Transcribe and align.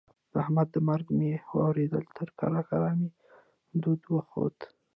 د 0.31 0.33
احمد 0.43 0.67
د 0.71 0.77
مرګ 0.89 1.07
مې 1.17 1.31
واورېدل؛ 1.55 2.05
تر 2.17 2.27
ککرۍ 2.39 2.93
مې 2.99 3.09
دود 3.81 4.01
وخوت. 4.15 4.57